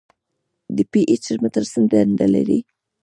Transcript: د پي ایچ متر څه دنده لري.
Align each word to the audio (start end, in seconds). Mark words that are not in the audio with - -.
د 0.75 0.77
پي 0.91 1.01
ایچ 1.11 1.25
متر 1.41 1.63
څه 1.71 1.79
دنده 1.91 2.27
لري. 2.35 2.59